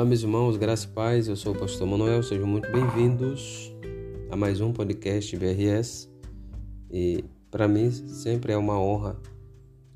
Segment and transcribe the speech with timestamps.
[0.00, 1.28] Olá, meus irmãos, graças e paz.
[1.28, 2.22] Eu sou o pastor Manuel.
[2.22, 3.70] Sejam muito bem-vindos
[4.30, 6.08] a mais um podcast BRS.
[6.90, 9.20] E para mim sempre é uma honra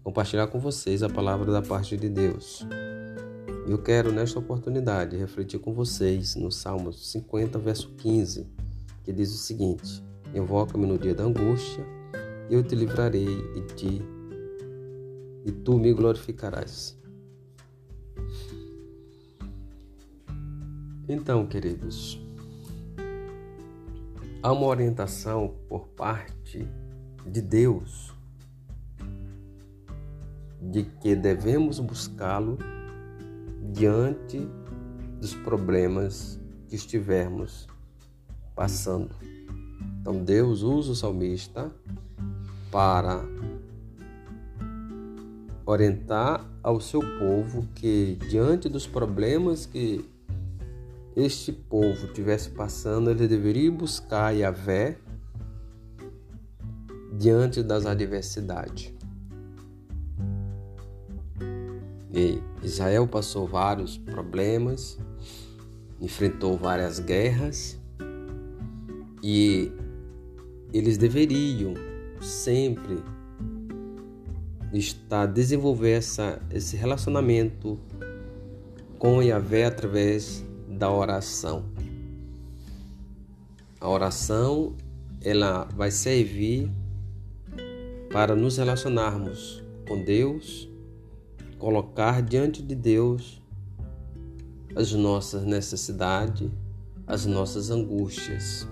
[0.03, 2.67] compartilhar com vocês a palavra da parte de Deus.
[3.67, 8.47] Eu quero nesta oportunidade refletir com vocês no Salmo 50, verso 15,
[9.05, 11.83] que diz o seguinte: Invoca-me no dia da angústia,
[12.51, 14.03] eu te livrarei e te
[15.47, 17.03] e tu me glorificarás.
[21.07, 22.19] Então, queridos,
[24.43, 26.67] há uma orientação por parte
[27.27, 28.15] de Deus
[30.63, 32.57] de que devemos buscá-lo
[33.71, 34.49] diante
[35.21, 37.69] dos problemas que estivermos
[38.55, 39.15] passando.
[40.01, 41.71] Então, Deus usa o salmista
[42.71, 43.23] para
[45.67, 50.14] orientar ao seu povo que, diante dos problemas que
[51.17, 54.99] este povo tivesse passando, ele deveria buscar Yahvé
[57.17, 58.93] diante das adversidades.
[62.13, 64.99] E Israel passou vários problemas,
[66.01, 67.79] enfrentou várias guerras
[69.23, 69.73] e
[70.73, 71.75] eles deveriam
[72.21, 73.03] sempre
[74.73, 77.79] estar desenvolver essa, esse relacionamento
[78.99, 81.65] com Yahvé através da oração.
[83.81, 84.75] A oração
[85.23, 86.71] ela vai servir
[88.11, 90.69] para nos relacionarmos com Deus,
[91.59, 93.43] colocar diante de Deus
[94.77, 96.51] as nossas necessidades,
[97.07, 98.67] as nossas angústias.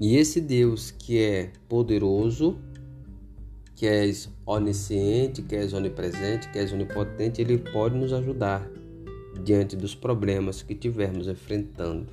[0.00, 2.58] E esse Deus que é poderoso,
[3.74, 4.10] que é
[4.46, 8.68] onisciente, que é onipresente, que é onipotente, ele pode nos ajudar
[9.44, 12.06] diante dos problemas que tivermos enfrentando.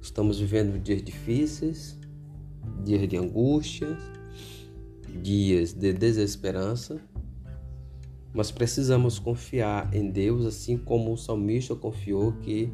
[0.00, 1.98] Estamos vivendo dias difíceis,
[2.84, 3.96] dias de angústia,
[5.22, 7.00] dias de desesperança,
[8.32, 12.72] mas precisamos confiar em Deus, assim como o salmista confiou que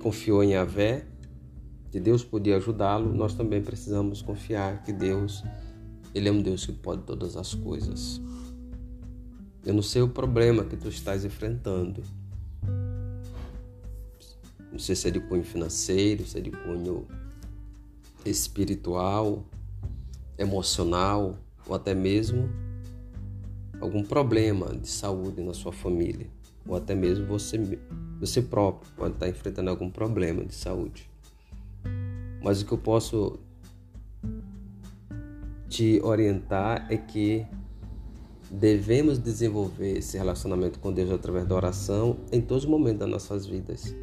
[0.00, 1.06] confiou em Avé,
[1.90, 5.42] que Deus podia ajudá-lo, nós também precisamos confiar que Deus,
[6.14, 8.20] ele é um Deus que pode todas as coisas.
[9.68, 12.02] Eu não sei o problema que tu estás enfrentando.
[14.72, 17.06] Não sei se é de cunho financeiro, se é de cunho
[18.24, 19.44] espiritual,
[20.38, 22.48] emocional ou até mesmo
[23.78, 26.28] algum problema de saúde na sua família,
[26.66, 27.58] ou até mesmo você,
[28.18, 31.10] você próprio pode estar enfrentando algum problema de saúde.
[32.42, 33.38] Mas o que eu posso
[35.68, 37.46] te orientar é que
[38.50, 43.46] devemos desenvolver esse relacionamento com Deus através da oração em todos os momentos das nossas
[43.46, 43.94] vidas.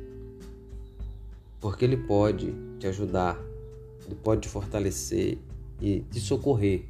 [1.60, 3.40] Porque Ele pode te ajudar,
[4.06, 5.40] Ele pode te fortalecer
[5.82, 6.86] e te socorrer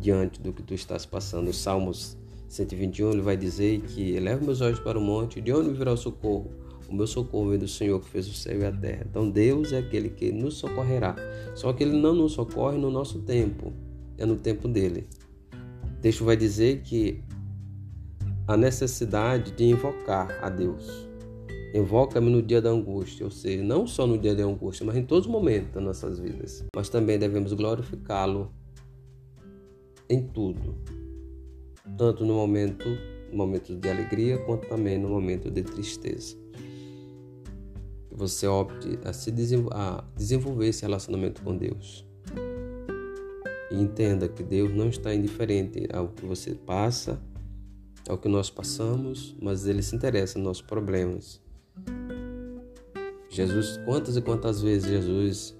[0.00, 1.48] diante do que tu estás passando.
[1.48, 2.16] Os Salmos
[2.48, 5.92] 121 ele vai dizer que eleva meus olhos para o monte, de onde me virá
[5.92, 6.50] o socorro?
[6.88, 9.04] O meu socorro vem do Senhor que fez o céu e a terra.
[9.10, 11.16] Então Deus é aquele que nos socorrerá.
[11.56, 13.72] Só que Ele não nos socorre no nosso tempo,
[14.16, 15.08] é no tempo dele
[16.06, 17.20] texto vai dizer que
[18.46, 21.08] a necessidade de invocar a Deus.
[21.74, 25.02] Invoca-me no dia da angústia, ou seja, não só no dia da angústia, mas em
[25.02, 26.64] todos os momentos das nossas vidas.
[26.76, 28.52] Mas também devemos glorificá-lo
[30.08, 30.76] em tudo,
[31.98, 32.84] tanto no momento,
[33.32, 36.36] momento de alegria, quanto também no momento de tristeza.
[38.08, 39.34] Que você opte a, se
[39.72, 42.06] a desenvolver esse relacionamento com Deus.
[43.76, 47.20] Entenda que Deus não está indiferente ao que você passa,
[48.08, 51.42] ao que nós passamos, mas Ele se interessa nos nossos problemas.
[53.28, 55.54] Jesus, quantas e quantas vezes Jesus,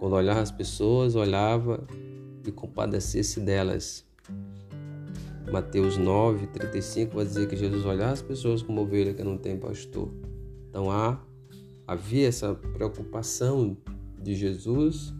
[0.00, 1.86] quando olhava as pessoas, olhava
[2.46, 4.06] e compadecia-se delas.
[5.52, 9.58] Mateus 9, 35 vai dizer que Jesus olhava as pessoas como ovelha que não tem
[9.58, 10.10] pastor.
[10.70, 11.22] Então há,
[11.86, 13.76] havia essa preocupação
[14.18, 15.12] de Jesus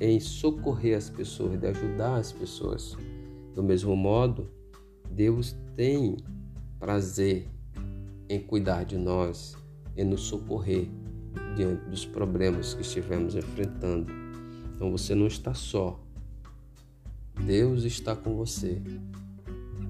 [0.00, 2.96] em socorrer as pessoas, de ajudar as pessoas.
[3.54, 4.50] Do mesmo modo,
[5.10, 6.16] Deus tem
[6.78, 7.48] prazer
[8.28, 9.56] em cuidar de nós,
[9.96, 10.88] em nos socorrer
[11.56, 14.12] diante dos problemas que estivermos enfrentando.
[14.74, 16.00] Então você não está só.
[17.46, 18.82] Deus está com você.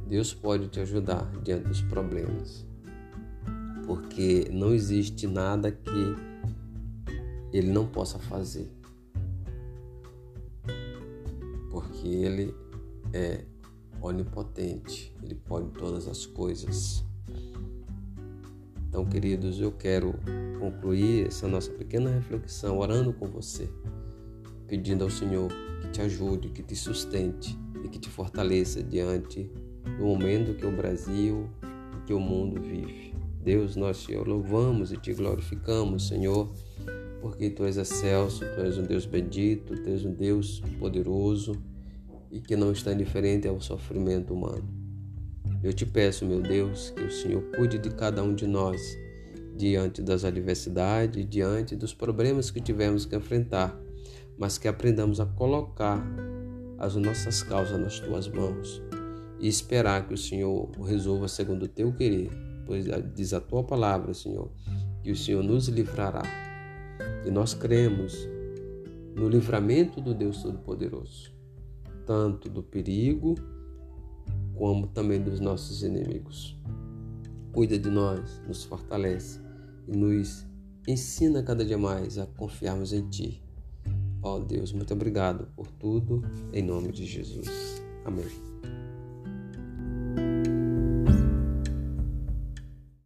[0.08, 2.66] Deus pode te ajudar diante dos problemas.
[3.86, 6.16] Porque não existe nada que
[7.52, 8.70] ele não possa fazer
[11.84, 12.54] porque Ele
[13.12, 13.44] é
[14.00, 17.04] onipotente, Ele pode todas as coisas.
[18.88, 20.14] Então, queridos, eu quero
[20.60, 23.68] concluir essa nossa pequena reflexão orando com você,
[24.66, 25.50] pedindo ao Senhor
[25.82, 29.50] que te ajude, que te sustente e que te fortaleça diante
[29.98, 31.48] do momento que o Brasil
[31.96, 33.12] e que o mundo vive.
[33.42, 36.50] Deus, nós te louvamos e te glorificamos, Senhor,
[37.20, 41.52] porque tu és excelso, tu és um Deus bendito, tu és um Deus poderoso
[42.34, 44.68] e que não está indiferente ao sofrimento humano.
[45.62, 48.98] Eu te peço, meu Deus, que o Senhor cuide de cada um de nós
[49.56, 53.80] diante das adversidades, diante dos problemas que tivemos que enfrentar,
[54.36, 56.04] mas que aprendamos a colocar
[56.76, 58.82] as nossas causas nas tuas mãos
[59.38, 62.30] e esperar que o Senhor resolva segundo o teu querer,
[62.66, 62.84] pois
[63.14, 64.50] diz a tua palavra, Senhor,
[65.04, 66.22] que o Senhor nos livrará.
[67.24, 68.28] E nós cremos
[69.14, 71.33] no livramento do Deus Todo-Poderoso,
[72.06, 73.34] tanto do perigo
[74.54, 76.58] como também dos nossos inimigos.
[77.52, 79.40] Cuida de nós, nos fortalece
[79.86, 80.46] e nos
[80.86, 83.42] ensina cada dia mais a confiarmos em Ti.
[84.22, 86.22] Ó oh Deus, muito obrigado por tudo,
[86.52, 87.82] em nome de Jesus.
[88.04, 88.26] Amém.